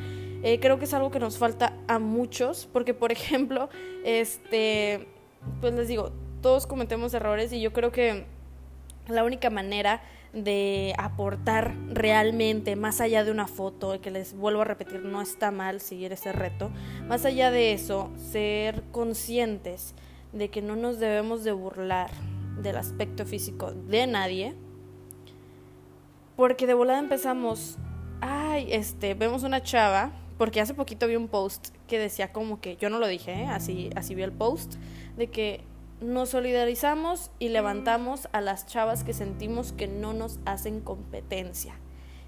Eh, 0.42 0.58
creo 0.58 0.80
que 0.80 0.86
es 0.86 0.92
algo 0.92 1.12
que 1.12 1.20
nos 1.20 1.38
falta 1.38 1.72
a 1.86 2.00
muchos, 2.00 2.68
porque 2.72 2.94
por 2.94 3.12
ejemplo, 3.18 3.68
este, 4.04 5.06
pues 5.60 5.72
les 5.74 5.86
digo, 5.86 6.10
todos 6.42 6.66
cometemos 6.66 7.14
errores 7.14 7.52
y 7.52 7.60
yo 7.60 7.72
creo 7.72 7.92
que 7.92 8.26
la 9.06 9.22
única 9.22 9.50
manera 9.50 10.02
de 10.32 10.92
aportar 10.98 11.76
realmente, 11.86 12.74
más 12.74 13.00
allá 13.00 13.22
de 13.22 13.30
una 13.30 13.46
foto, 13.46 14.00
que 14.00 14.10
les 14.10 14.34
vuelvo 14.34 14.62
a 14.62 14.64
repetir, 14.64 15.04
no 15.04 15.22
está 15.22 15.52
mal 15.52 15.80
seguir 15.80 16.12
ese 16.12 16.32
reto, 16.32 16.72
más 17.06 17.24
allá 17.24 17.52
de 17.52 17.72
eso, 17.72 18.10
ser 18.16 18.82
conscientes 18.90 19.94
de 20.32 20.50
que 20.50 20.60
no 20.60 20.74
nos 20.74 20.98
debemos 20.98 21.44
de 21.44 21.52
burlar 21.52 22.10
del 22.56 22.76
aspecto 22.76 23.26
físico 23.26 23.72
de 23.72 24.06
nadie, 24.06 24.54
porque 26.36 26.66
de 26.66 26.74
volada 26.74 26.98
empezamos, 26.98 27.78
ay, 28.20 28.68
este, 28.72 29.14
vemos 29.14 29.42
una 29.42 29.62
chava, 29.62 30.12
porque 30.38 30.60
hace 30.60 30.74
poquito 30.74 31.06
vi 31.06 31.16
un 31.16 31.28
post 31.28 31.68
que 31.86 31.98
decía 31.98 32.32
como 32.32 32.60
que, 32.60 32.76
yo 32.76 32.90
no 32.90 32.98
lo 32.98 33.06
dije, 33.06 33.32
¿eh? 33.32 33.46
así, 33.46 33.90
así 33.96 34.14
vi 34.14 34.22
el 34.22 34.32
post, 34.32 34.74
de 35.16 35.28
que 35.28 35.60
nos 36.00 36.30
solidarizamos 36.30 37.30
y 37.38 37.48
levantamos 37.48 38.28
a 38.32 38.42
las 38.42 38.66
chavas 38.66 39.02
que 39.02 39.14
sentimos 39.14 39.72
que 39.72 39.88
no 39.88 40.12
nos 40.12 40.40
hacen 40.44 40.80
competencia. 40.80 41.74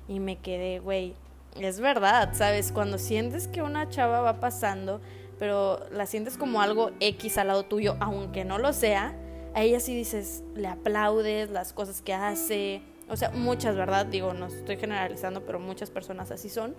Y 0.09 0.21
me 0.21 0.39
quedé, 0.39 0.79
güey, 0.79 1.15
es 1.61 1.81
verdad, 1.81 2.31
¿sabes? 2.33 2.73
Cuando 2.73 2.97
sientes 2.97 3.47
que 3.47 3.61
una 3.61 3.91
chava 3.91 4.23
va 4.23 4.41
pasando 4.41 5.03
pero 5.39 5.81
la 5.91 6.07
sientes 6.07 6.37
como 6.37 6.61
algo 6.61 6.91
X 7.01 7.39
al 7.39 7.49
lado 7.49 7.65
tuyo, 7.65 7.97
aunque 8.01 8.45
no 8.45 8.59
lo 8.59 8.73
sea, 8.73 9.15
a 9.55 9.63
ella 9.63 9.81
sí 9.81 9.95
dices, 9.95 10.43
le 10.55 10.69
aplaudes 10.69 11.51
las 11.51 11.73
cosas 11.73 12.03
que 12.03 12.15
hace, 12.15 12.83
o 13.09 13.17
sea, 13.17 13.31
muchas, 13.31 13.77
¿verdad? 13.77 14.07
Digo, 14.07 14.35
no 14.35 14.47
estoy 14.47 14.77
generalizando, 14.77 15.45
pero 15.45 15.59
muchas 15.59 15.91
personas 15.91 16.31
así 16.31 16.49
son. 16.49 16.75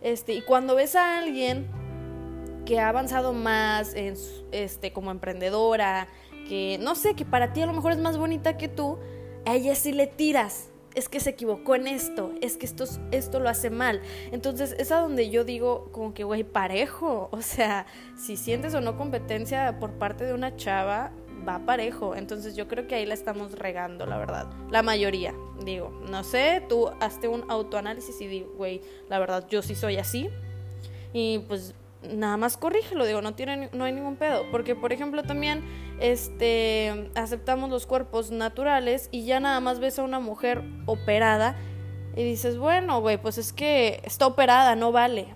Este, 0.00 0.34
y 0.34 0.42
cuando 0.42 0.74
ves 0.74 0.96
a 0.96 1.18
alguien 1.18 1.66
que 2.64 2.80
ha 2.80 2.88
avanzado 2.88 3.32
más 3.32 3.94
en, 3.94 4.14
este, 4.52 4.92
como 4.92 5.10
emprendedora, 5.10 6.08
que 6.48 6.78
no 6.80 6.94
sé, 6.94 7.14
que 7.14 7.24
para 7.24 7.52
ti 7.52 7.62
a 7.62 7.66
lo 7.66 7.72
mejor 7.72 7.92
es 7.92 7.98
más 7.98 8.18
bonita 8.18 8.56
que 8.56 8.68
tú, 8.68 8.98
a 9.46 9.54
ella 9.54 9.74
sí 9.74 9.92
le 9.92 10.06
tiras. 10.06 10.70
Es 10.94 11.08
que 11.08 11.18
se 11.18 11.30
equivocó 11.30 11.74
en 11.74 11.88
esto, 11.88 12.32
es 12.40 12.56
que 12.56 12.66
esto, 12.66 12.84
esto 13.10 13.40
lo 13.40 13.48
hace 13.48 13.68
mal. 13.68 14.00
Entonces 14.30 14.76
es 14.78 14.92
a 14.92 15.00
donde 15.00 15.28
yo 15.28 15.44
digo 15.44 15.88
como 15.90 16.14
que, 16.14 16.22
güey, 16.22 16.44
parejo. 16.44 17.28
O 17.32 17.42
sea, 17.42 17.86
si 18.16 18.36
sientes 18.36 18.74
o 18.74 18.80
no 18.80 18.96
competencia 18.96 19.78
por 19.80 19.94
parte 19.94 20.24
de 20.24 20.34
una 20.34 20.54
chava, 20.54 21.10
va 21.46 21.64
parejo. 21.64 22.14
Entonces 22.14 22.56
yo 22.56 22.68
creo 22.68 22.86
que 22.86 22.94
ahí 22.94 23.06
la 23.06 23.14
estamos 23.14 23.52
regando, 23.58 24.06
la 24.06 24.18
verdad. 24.18 24.50
La 24.70 24.82
mayoría, 24.82 25.34
digo. 25.64 25.90
No 26.10 26.24
sé, 26.24 26.62
tú 26.68 26.88
hazte 27.00 27.28
un 27.28 27.44
autoanálisis 27.50 28.20
y 28.20 28.26
digo, 28.26 28.52
güey, 28.56 28.80
la 29.08 29.18
verdad, 29.18 29.46
yo 29.48 29.62
sí 29.62 29.74
soy 29.74 29.96
así. 29.96 30.28
Y 31.12 31.40
pues 31.40 31.74
nada 32.02 32.36
más 32.36 32.56
corrígelo, 32.56 33.06
digo, 33.06 33.22
no, 33.22 33.34
tiene, 33.34 33.70
no 33.72 33.84
hay 33.84 33.92
ningún 33.92 34.16
pedo. 34.16 34.44
Porque, 34.50 34.74
por 34.74 34.92
ejemplo, 34.92 35.22
también 35.22 35.64
este, 36.00 37.10
aceptamos 37.14 37.70
los 37.70 37.86
cuerpos 37.86 38.30
naturales 38.30 39.08
y 39.10 39.24
ya 39.24 39.40
nada 39.40 39.60
más 39.60 39.78
ves 39.78 39.98
a 39.98 40.02
una 40.02 40.20
mujer 40.20 40.62
operada 40.86 41.56
y 42.16 42.22
dices, 42.22 42.58
bueno, 42.58 43.00
güey, 43.00 43.18
pues 43.20 43.38
es 43.38 43.52
que 43.52 44.00
está 44.04 44.26
operada, 44.26 44.76
no 44.76 44.92
vale. 44.92 45.34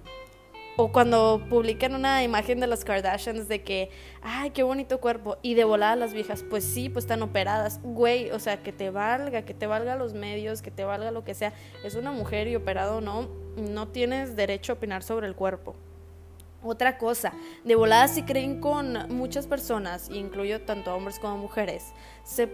O 0.80 0.92
cuando 0.92 1.44
publican 1.50 1.96
una 1.96 2.22
imagen 2.22 2.60
de 2.60 2.68
las 2.68 2.84
Kardashians 2.84 3.48
de 3.48 3.64
que, 3.64 3.90
ay, 4.22 4.50
qué 4.50 4.62
bonito 4.62 5.00
cuerpo. 5.00 5.36
Y 5.42 5.54
de 5.54 5.64
volada 5.64 5.96
las 5.96 6.12
viejas, 6.12 6.44
pues 6.48 6.62
sí, 6.62 6.88
pues 6.88 7.04
están 7.04 7.20
operadas. 7.22 7.80
Güey, 7.82 8.30
o 8.30 8.38
sea, 8.38 8.62
que 8.62 8.72
te 8.72 8.90
valga, 8.90 9.42
que 9.42 9.54
te 9.54 9.66
valga 9.66 9.96
los 9.96 10.14
medios, 10.14 10.62
que 10.62 10.70
te 10.70 10.84
valga 10.84 11.10
lo 11.10 11.24
que 11.24 11.34
sea. 11.34 11.52
Es 11.82 11.96
una 11.96 12.12
mujer 12.12 12.46
y 12.46 12.54
operado 12.54 13.00
no, 13.00 13.28
no 13.56 13.88
tienes 13.88 14.36
derecho 14.36 14.70
a 14.70 14.76
opinar 14.76 15.02
sobre 15.02 15.26
el 15.26 15.34
cuerpo. 15.34 15.74
Otra 16.62 16.96
cosa, 16.96 17.32
de 17.64 17.74
volada 17.74 18.06
si 18.06 18.22
creen 18.22 18.60
con 18.60 19.12
muchas 19.12 19.48
personas, 19.48 20.08
incluyo 20.10 20.60
tanto 20.60 20.94
hombres 20.94 21.18
como 21.18 21.38
mujeres, 21.38 21.86
se 22.22 22.48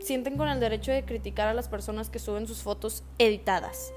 sienten 0.00 0.38
con 0.38 0.48
el 0.48 0.60
derecho 0.60 0.92
de 0.92 1.04
criticar 1.04 1.48
a 1.48 1.52
las 1.52 1.68
personas 1.68 2.08
que 2.08 2.20
suben 2.20 2.46
sus 2.46 2.62
fotos 2.62 3.04
editadas 3.18 3.92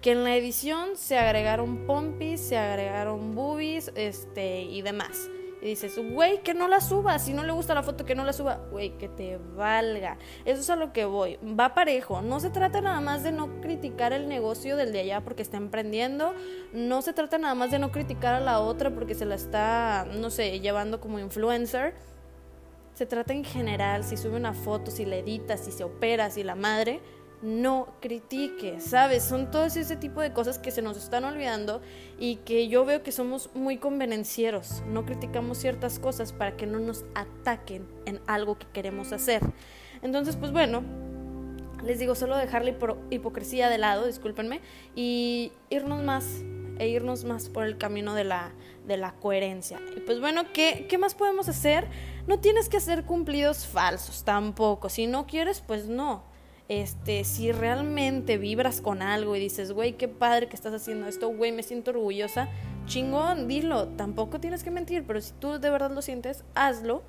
que 0.00 0.12
en 0.12 0.24
la 0.24 0.36
edición 0.36 0.90
se 0.96 1.18
agregaron 1.18 1.86
pompis, 1.86 2.40
se 2.40 2.56
agregaron 2.56 3.34
boobies, 3.34 3.92
este, 3.94 4.62
y 4.62 4.82
demás. 4.82 5.28
Y 5.62 5.70
dices, 5.70 5.98
güey, 6.12 6.42
que 6.42 6.54
no 6.54 6.68
la 6.68 6.80
suba. 6.80 7.18
Si 7.18 7.32
no 7.32 7.42
le 7.42 7.52
gusta 7.52 7.74
la 7.74 7.82
foto, 7.82 8.04
que 8.04 8.14
no 8.14 8.24
la 8.24 8.32
suba. 8.32 8.60
Güey, 8.70 8.98
que 8.98 9.08
te 9.08 9.38
valga. 9.56 10.18
Eso 10.44 10.60
es 10.60 10.70
a 10.70 10.76
lo 10.76 10.92
que 10.92 11.06
voy. 11.06 11.38
Va 11.58 11.74
parejo. 11.74 12.20
No 12.20 12.40
se 12.40 12.50
trata 12.50 12.80
nada 12.80 13.00
más 13.00 13.22
de 13.22 13.32
no 13.32 13.60
criticar 13.60 14.12
el 14.12 14.28
negocio 14.28 14.76
del 14.76 14.92
de 14.92 15.00
allá 15.00 15.22
porque 15.22 15.42
está 15.42 15.56
emprendiendo. 15.56 16.34
No 16.72 17.00
se 17.00 17.14
trata 17.14 17.38
nada 17.38 17.54
más 17.54 17.70
de 17.70 17.78
no 17.78 17.90
criticar 17.90 18.34
a 18.34 18.40
la 18.40 18.60
otra 18.60 18.94
porque 18.94 19.14
se 19.14 19.24
la 19.24 19.34
está, 19.34 20.06
no 20.12 20.30
sé, 20.30 20.60
llevando 20.60 21.00
como 21.00 21.18
influencer. 21.18 21.94
Se 22.94 23.06
trata 23.06 23.32
en 23.32 23.44
general, 23.44 24.04
si 24.04 24.16
sube 24.16 24.36
una 24.36 24.52
foto, 24.52 24.90
si 24.90 25.04
la 25.04 25.16
edita, 25.16 25.56
si 25.56 25.70
se 25.70 25.84
opera, 25.84 26.30
si 26.30 26.42
la 26.42 26.54
madre 26.54 27.00
no 27.42 27.88
critiques, 28.00 28.84
¿sabes? 28.84 29.22
Son 29.22 29.50
todos 29.50 29.76
ese 29.76 29.96
tipo 29.96 30.20
de 30.20 30.32
cosas 30.32 30.58
que 30.58 30.70
se 30.70 30.82
nos 30.82 30.96
están 30.96 31.24
olvidando 31.24 31.80
y 32.18 32.36
que 32.36 32.68
yo 32.68 32.84
veo 32.84 33.02
que 33.02 33.12
somos 33.12 33.50
muy 33.54 33.76
convenencieros. 33.76 34.82
No 34.86 35.04
criticamos 35.04 35.58
ciertas 35.58 35.98
cosas 35.98 36.32
para 36.32 36.56
que 36.56 36.66
no 36.66 36.78
nos 36.78 37.04
ataquen 37.14 37.86
en 38.06 38.20
algo 38.26 38.58
que 38.58 38.66
queremos 38.72 39.12
hacer. 39.12 39.42
Entonces, 40.02 40.36
pues 40.36 40.52
bueno, 40.52 40.82
les 41.84 41.98
digo, 41.98 42.14
solo 42.14 42.36
dejar 42.36 42.64
la 42.64 42.74
hipocresía 43.10 43.68
de 43.68 43.78
lado, 43.78 44.06
discúlpenme, 44.06 44.60
y 44.94 45.52
irnos 45.70 46.02
más, 46.02 46.42
e 46.78 46.88
irnos 46.88 47.24
más 47.24 47.48
por 47.48 47.64
el 47.64 47.78
camino 47.78 48.14
de 48.14 48.24
la, 48.24 48.52
de 48.86 48.96
la 48.96 49.12
coherencia. 49.12 49.78
Y 49.96 50.00
pues 50.00 50.20
bueno, 50.20 50.44
¿qué, 50.52 50.86
¿qué 50.88 50.98
más 50.98 51.14
podemos 51.14 51.48
hacer? 51.48 51.86
No 52.26 52.40
tienes 52.40 52.68
que 52.68 52.78
hacer 52.78 53.04
cumplidos 53.04 53.66
falsos 53.66 54.24
tampoco. 54.24 54.88
Si 54.88 55.06
no 55.06 55.26
quieres, 55.26 55.60
pues 55.60 55.86
no 55.86 56.35
este, 56.68 57.24
si 57.24 57.52
realmente 57.52 58.38
vibras 58.38 58.80
con 58.80 59.02
algo 59.02 59.36
y 59.36 59.40
dices, 59.40 59.72
güey, 59.72 59.94
qué 59.94 60.08
padre 60.08 60.48
que 60.48 60.56
estás 60.56 60.74
haciendo 60.74 61.06
esto, 61.06 61.28
güey, 61.28 61.52
me 61.52 61.62
siento 61.62 61.92
orgullosa, 61.92 62.48
chingón, 62.86 63.48
dilo, 63.48 63.88
tampoco 63.88 64.40
tienes 64.40 64.64
que 64.64 64.70
mentir, 64.70 65.04
pero 65.06 65.20
si 65.20 65.32
tú 65.32 65.58
de 65.58 65.70
verdad 65.70 65.90
lo 65.90 66.02
sientes, 66.02 66.44
hazlo 66.54 67.02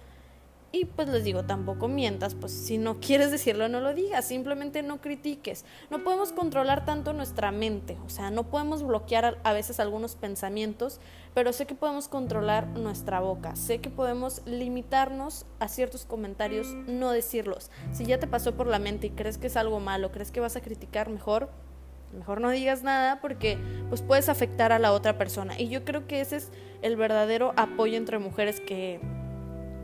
y 0.81 0.85
pues 0.85 1.09
les 1.09 1.23
digo, 1.23 1.43
tampoco 1.43 1.87
mientas, 1.87 2.35
pues 2.35 2.51
si 2.51 2.77
no 2.77 2.99
quieres 2.99 3.31
decirlo, 3.31 3.67
no 3.69 3.79
lo 3.79 3.93
digas, 3.93 4.25
simplemente 4.25 4.83
no 4.83 5.01
critiques. 5.01 5.65
No 5.89 6.03
podemos 6.03 6.31
controlar 6.31 6.85
tanto 6.85 7.13
nuestra 7.13 7.51
mente, 7.51 7.97
o 8.05 8.09
sea, 8.09 8.31
no 8.31 8.43
podemos 8.49 8.83
bloquear 8.83 9.39
a 9.43 9.53
veces 9.53 9.79
algunos 9.79 10.15
pensamientos, 10.15 10.99
pero 11.33 11.53
sé 11.53 11.65
que 11.65 11.75
podemos 11.75 12.07
controlar 12.07 12.67
nuestra 12.67 13.19
boca, 13.19 13.55
sé 13.55 13.79
que 13.79 13.89
podemos 13.89 14.41
limitarnos 14.45 15.45
a 15.59 15.67
ciertos 15.67 16.05
comentarios, 16.05 16.67
no 16.87 17.11
decirlos. 17.11 17.71
Si 17.91 18.05
ya 18.05 18.19
te 18.19 18.27
pasó 18.27 18.55
por 18.55 18.67
la 18.67 18.79
mente 18.79 19.07
y 19.07 19.11
crees 19.11 19.37
que 19.37 19.47
es 19.47 19.57
algo 19.57 19.79
malo, 19.79 20.11
crees 20.11 20.31
que 20.31 20.39
vas 20.39 20.55
a 20.55 20.61
criticar 20.61 21.09
mejor, 21.09 21.49
mejor 22.17 22.41
no 22.41 22.49
digas 22.49 22.83
nada 22.83 23.19
porque 23.21 23.57
pues 23.89 24.01
puedes 24.01 24.29
afectar 24.29 24.71
a 24.71 24.79
la 24.79 24.93
otra 24.93 25.17
persona. 25.17 25.59
Y 25.59 25.69
yo 25.69 25.83
creo 25.83 26.07
que 26.07 26.21
ese 26.21 26.37
es 26.37 26.51
el 26.81 26.95
verdadero 26.95 27.53
apoyo 27.55 27.97
entre 27.97 28.19
mujeres 28.19 28.59
que 28.59 28.99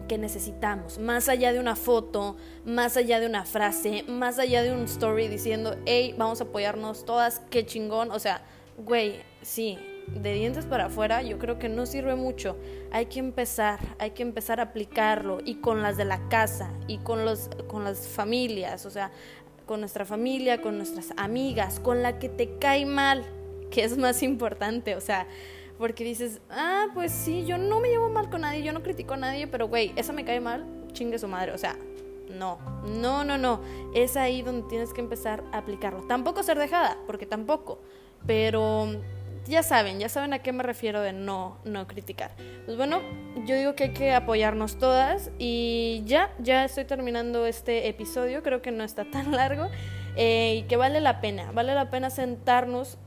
que 0.07 0.17
necesitamos, 0.17 0.99
más 0.99 1.29
allá 1.29 1.53
de 1.53 1.59
una 1.59 1.75
foto, 1.75 2.35
más 2.65 2.97
allá 2.97 3.19
de 3.19 3.27
una 3.27 3.45
frase, 3.45 4.03
más 4.07 4.39
allá 4.39 4.61
de 4.63 4.73
un 4.73 4.83
story 4.83 5.27
diciendo, 5.27 5.75
hey, 5.85 6.15
vamos 6.17 6.41
a 6.41 6.45
apoyarnos 6.45 7.05
todas, 7.05 7.41
qué 7.49 7.65
chingón, 7.65 8.11
o 8.11 8.19
sea, 8.19 8.43
güey, 8.77 9.21
sí, 9.41 9.77
de 10.07 10.33
dientes 10.33 10.65
para 10.65 10.85
afuera 10.85 11.21
yo 11.21 11.39
creo 11.39 11.57
que 11.59 11.69
no 11.69 11.85
sirve 11.85 12.15
mucho, 12.15 12.57
hay 12.91 13.05
que 13.05 13.19
empezar, 13.19 13.79
hay 13.99 14.11
que 14.11 14.23
empezar 14.23 14.59
a 14.59 14.63
aplicarlo 14.63 15.39
y 15.43 15.55
con 15.55 15.81
las 15.81 15.97
de 15.97 16.05
la 16.05 16.27
casa 16.29 16.71
y 16.87 16.97
con, 16.99 17.25
los, 17.25 17.49
con 17.67 17.83
las 17.83 18.07
familias, 18.07 18.85
o 18.85 18.89
sea, 18.89 19.11
con 19.65 19.79
nuestra 19.79 20.05
familia, 20.05 20.61
con 20.61 20.77
nuestras 20.77 21.13
amigas, 21.17 21.79
con 21.79 22.03
la 22.03 22.19
que 22.19 22.29
te 22.29 22.57
cae 22.57 22.85
mal, 22.85 23.23
que 23.71 23.83
es 23.83 23.97
más 23.97 24.21
importante, 24.23 24.95
o 24.95 25.01
sea, 25.01 25.27
porque 25.77 26.03
dices, 26.03 26.41
ah, 26.49 26.87
pues 26.93 27.11
sí, 27.11 27.45
yo 27.45 27.57
no 27.57 27.79
me 27.79 27.89
llevo 27.89 28.09
mal 28.09 28.29
con 28.29 28.41
nadie, 28.41 28.63
yo 28.63 28.73
no 28.73 28.83
critico 28.83 29.15
a 29.15 29.17
nadie, 29.17 29.47
pero 29.47 29.67
güey, 29.67 29.93
esa 29.95 30.13
me 30.13 30.25
cae 30.25 30.39
mal, 30.39 30.65
chingue 30.93 31.19
su 31.19 31.27
madre. 31.27 31.51
O 31.51 31.57
sea, 31.57 31.77
no, 32.29 32.59
no, 32.85 33.23
no, 33.23 33.37
no. 33.37 33.61
Es 33.93 34.17
ahí 34.17 34.41
donde 34.41 34.67
tienes 34.69 34.93
que 34.93 35.01
empezar 35.01 35.43
a 35.51 35.59
aplicarlo. 35.59 36.01
Tampoco 36.07 36.43
ser 36.43 36.57
dejada, 36.57 36.97
porque 37.05 37.25
tampoco. 37.25 37.79
Pero 38.25 38.87
ya 39.45 39.63
saben, 39.63 39.99
ya 39.99 40.09
saben 40.09 40.33
a 40.33 40.39
qué 40.39 40.53
me 40.53 40.63
refiero 40.63 41.01
de 41.01 41.13
no, 41.13 41.57
no 41.65 41.87
criticar. 41.87 42.31
Pues 42.65 42.77
bueno, 42.77 43.01
yo 43.45 43.55
digo 43.55 43.75
que 43.75 43.85
hay 43.85 43.93
que 43.93 44.13
apoyarnos 44.13 44.77
todas 44.77 45.31
y 45.37 46.03
ya, 46.05 46.33
ya 46.39 46.63
estoy 46.63 46.85
terminando 46.85 47.45
este 47.45 47.87
episodio, 47.89 48.41
creo 48.41 48.61
que 48.61 48.71
no 48.71 48.83
está 48.83 49.05
tan 49.11 49.31
largo 49.31 49.67
eh, 50.15 50.55
y 50.59 50.63
que 50.63 50.77
vale 50.77 51.01
la 51.01 51.19
pena, 51.19 51.51
vale 51.51 51.75
la 51.75 51.89
pena 51.89 52.09
sentarnos 52.09 52.97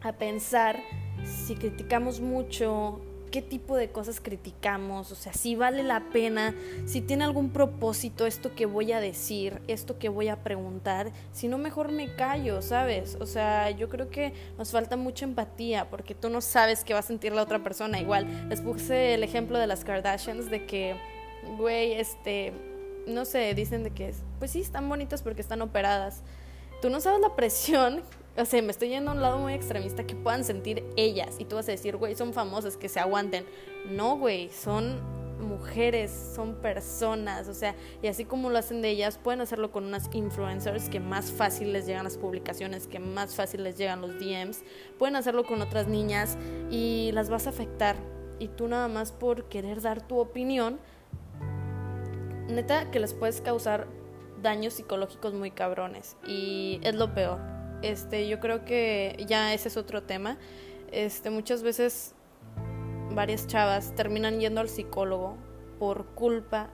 a 0.00 0.12
pensar 0.14 0.80
si 1.24 1.54
criticamos 1.54 2.20
mucho, 2.20 3.00
qué 3.32 3.40
tipo 3.40 3.76
de 3.76 3.90
cosas 3.90 4.20
criticamos, 4.20 5.10
o 5.10 5.14
sea, 5.14 5.32
si 5.32 5.56
vale 5.56 5.82
la 5.82 6.10
pena, 6.12 6.54
si 6.84 7.00
tiene 7.00 7.24
algún 7.24 7.50
propósito 7.50 8.26
esto 8.26 8.54
que 8.54 8.66
voy 8.66 8.92
a 8.92 9.00
decir, 9.00 9.62
esto 9.68 9.98
que 9.98 10.10
voy 10.10 10.28
a 10.28 10.44
preguntar, 10.44 11.12
si 11.32 11.48
no 11.48 11.56
mejor 11.56 11.90
me 11.90 12.14
callo, 12.14 12.60
¿sabes? 12.60 13.16
O 13.20 13.26
sea, 13.26 13.70
yo 13.70 13.88
creo 13.88 14.10
que 14.10 14.34
nos 14.58 14.70
falta 14.70 14.96
mucha 14.96 15.24
empatía 15.24 15.88
porque 15.88 16.14
tú 16.14 16.28
no 16.28 16.42
sabes 16.42 16.84
qué 16.84 16.92
va 16.92 17.00
a 17.00 17.02
sentir 17.02 17.32
la 17.32 17.42
otra 17.42 17.62
persona. 17.62 17.98
Igual, 17.98 18.50
les 18.50 18.60
puse 18.60 19.14
el 19.14 19.24
ejemplo 19.24 19.58
de 19.58 19.66
las 19.66 19.82
Kardashians 19.82 20.50
de 20.50 20.66
que, 20.66 20.94
güey, 21.56 21.94
este, 21.94 22.52
no 23.06 23.24
sé, 23.24 23.54
dicen 23.54 23.82
de 23.82 23.90
que, 23.90 24.14
pues 24.38 24.50
sí, 24.50 24.60
están 24.60 24.86
bonitas 24.90 25.22
porque 25.22 25.40
están 25.40 25.62
operadas. 25.62 26.22
Tú 26.82 26.90
no 26.90 27.00
sabes 27.00 27.20
la 27.20 27.34
presión 27.34 28.02
o 28.36 28.44
sea, 28.46 28.62
me 28.62 28.70
estoy 28.70 28.88
yendo 28.88 29.10
a 29.10 29.14
un 29.14 29.20
lado 29.20 29.38
muy 29.38 29.52
extremista 29.52 30.04
que 30.04 30.16
puedan 30.16 30.44
sentir 30.44 30.84
ellas. 30.96 31.36
Y 31.38 31.44
tú 31.44 31.56
vas 31.56 31.68
a 31.68 31.72
decir, 31.72 31.96
güey, 31.96 32.14
son 32.14 32.32
famosas, 32.32 32.76
que 32.76 32.88
se 32.88 32.98
aguanten. 32.98 33.44
No, 33.90 34.16
güey, 34.16 34.48
son 34.50 35.00
mujeres, 35.42 36.32
son 36.34 36.54
personas, 36.54 37.48
o 37.48 37.54
sea, 37.54 37.74
y 38.00 38.06
así 38.06 38.24
como 38.24 38.48
lo 38.48 38.58
hacen 38.58 38.80
de 38.80 38.90
ellas, 38.90 39.18
pueden 39.18 39.40
hacerlo 39.40 39.72
con 39.72 39.84
unas 39.84 40.08
influencers 40.12 40.88
que 40.88 41.00
más 41.00 41.32
fácil 41.32 41.72
les 41.72 41.84
llegan 41.84 42.04
las 42.04 42.16
publicaciones, 42.16 42.86
que 42.86 43.00
más 43.00 43.34
fácil 43.34 43.64
les 43.64 43.76
llegan 43.76 44.00
los 44.00 44.20
DMs, 44.20 44.62
pueden 45.00 45.16
hacerlo 45.16 45.42
con 45.42 45.60
otras 45.60 45.88
niñas 45.88 46.38
y 46.70 47.10
las 47.12 47.28
vas 47.28 47.48
a 47.48 47.50
afectar. 47.50 47.96
Y 48.38 48.48
tú 48.48 48.68
nada 48.68 48.86
más 48.86 49.10
por 49.10 49.48
querer 49.48 49.82
dar 49.82 50.06
tu 50.06 50.18
opinión, 50.18 50.78
neta 52.48 52.92
que 52.92 53.00
les 53.00 53.12
puedes 53.12 53.40
causar 53.40 53.88
daños 54.42 54.74
psicológicos 54.74 55.34
muy 55.34 55.50
cabrones 55.50 56.16
y 56.24 56.80
es 56.82 56.94
lo 56.94 57.14
peor 57.14 57.51
este, 57.82 58.28
yo 58.28 58.40
creo 58.40 58.64
que 58.64 59.22
ya 59.26 59.52
ese 59.54 59.68
es 59.68 59.76
otro 59.76 60.02
tema. 60.02 60.38
Este, 60.90 61.30
muchas 61.30 61.62
veces 61.62 62.14
varias 63.14 63.46
chavas 63.46 63.94
terminan 63.94 64.40
yendo 64.40 64.60
al 64.60 64.68
psicólogo 64.68 65.36
por 65.78 66.06
culpa 66.14 66.70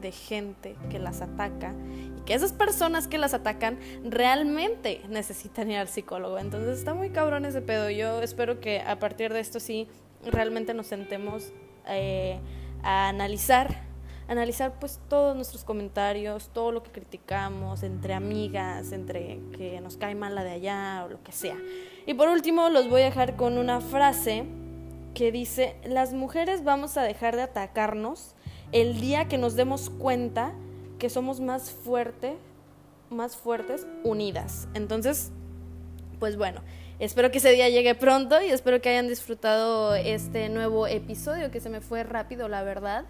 de 0.00 0.12
gente 0.12 0.76
que 0.90 0.98
las 0.98 1.20
ataca 1.20 1.74
y 2.16 2.20
que 2.22 2.34
esas 2.34 2.52
personas 2.52 3.06
que 3.06 3.18
las 3.18 3.34
atacan 3.34 3.78
realmente 4.02 5.02
necesitan 5.08 5.70
ir 5.70 5.78
al 5.78 5.88
psicólogo. 5.88 6.38
Entonces 6.38 6.78
está 6.78 6.94
muy 6.94 7.10
cabrón 7.10 7.44
ese 7.44 7.60
pedo. 7.60 7.90
Yo 7.90 8.22
espero 8.22 8.60
que 8.60 8.80
a 8.80 8.98
partir 8.98 9.32
de 9.32 9.40
esto 9.40 9.60
sí 9.60 9.88
realmente 10.24 10.74
nos 10.74 10.86
sentemos 10.86 11.52
eh, 11.86 12.40
a 12.82 13.08
analizar 13.08 13.89
analizar 14.30 14.78
pues 14.78 15.00
todos 15.08 15.34
nuestros 15.34 15.64
comentarios, 15.64 16.50
todo 16.54 16.70
lo 16.70 16.84
que 16.84 16.92
criticamos 16.92 17.82
entre 17.82 18.14
amigas, 18.14 18.92
entre 18.92 19.40
que 19.56 19.80
nos 19.80 19.96
cae 19.96 20.14
mal 20.14 20.36
la 20.36 20.44
de 20.44 20.52
allá 20.52 21.02
o 21.04 21.08
lo 21.08 21.22
que 21.24 21.32
sea. 21.32 21.56
Y 22.06 22.14
por 22.14 22.28
último 22.28 22.68
los 22.68 22.88
voy 22.88 23.02
a 23.02 23.06
dejar 23.06 23.34
con 23.34 23.58
una 23.58 23.80
frase 23.80 24.44
que 25.14 25.32
dice, 25.32 25.74
las 25.84 26.12
mujeres 26.12 26.62
vamos 26.62 26.96
a 26.96 27.02
dejar 27.02 27.34
de 27.34 27.42
atacarnos 27.42 28.36
el 28.70 29.00
día 29.00 29.26
que 29.26 29.36
nos 29.36 29.56
demos 29.56 29.90
cuenta 29.90 30.54
que 31.00 31.10
somos 31.10 31.40
más 31.40 31.72
fuertes, 31.72 32.34
más 33.10 33.36
fuertes 33.36 33.84
unidas. 34.04 34.68
Entonces, 34.74 35.32
pues 36.20 36.36
bueno, 36.36 36.60
espero 37.00 37.32
que 37.32 37.38
ese 37.38 37.50
día 37.50 37.68
llegue 37.68 37.96
pronto 37.96 38.40
y 38.40 38.50
espero 38.50 38.80
que 38.80 38.90
hayan 38.90 39.08
disfrutado 39.08 39.96
este 39.96 40.48
nuevo 40.50 40.86
episodio 40.86 41.50
que 41.50 41.58
se 41.58 41.68
me 41.68 41.80
fue 41.80 42.04
rápido, 42.04 42.46
la 42.48 42.62
verdad. 42.62 43.06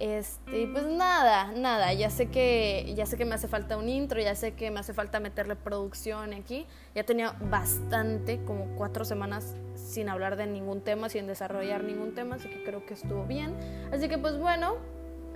Este, 0.00 0.68
pues 0.68 0.86
nada, 0.86 1.50
nada, 1.56 1.92
ya 1.92 2.08
sé 2.08 2.26
que 2.26 2.92
ya 2.94 3.04
sé 3.04 3.16
que 3.16 3.24
me 3.24 3.34
hace 3.34 3.48
falta 3.48 3.76
un 3.76 3.88
intro, 3.88 4.20
ya 4.20 4.36
sé 4.36 4.52
que 4.54 4.70
me 4.70 4.78
hace 4.78 4.94
falta 4.94 5.18
meterle 5.18 5.56
producción 5.56 6.32
aquí. 6.34 6.66
Ya 6.94 7.02
tenía 7.02 7.34
bastante, 7.50 8.40
como 8.44 8.76
cuatro 8.76 9.04
semanas 9.04 9.56
sin 9.74 10.08
hablar 10.08 10.36
de 10.36 10.46
ningún 10.46 10.82
tema, 10.82 11.08
sin 11.08 11.26
desarrollar 11.26 11.82
ningún 11.82 12.14
tema, 12.14 12.36
así 12.36 12.48
que 12.48 12.62
creo 12.62 12.86
que 12.86 12.94
estuvo 12.94 13.24
bien. 13.24 13.56
Así 13.92 14.08
que 14.08 14.18
pues 14.18 14.38
bueno, 14.38 14.76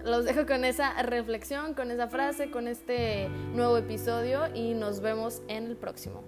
los 0.05 0.25
dejo 0.25 0.47
con 0.47 0.65
esa 0.65 1.03
reflexión, 1.03 1.75
con 1.75 1.91
esa 1.91 2.07
frase, 2.07 2.53
con 2.53 2.69
este 2.69 3.29
nuevo 3.55 3.77
episodio 3.77 4.47
y 4.55 4.75
nos 4.75 5.01
vemos 5.01 5.43
en 5.49 5.67
el 5.67 5.77
próximo. 5.77 6.23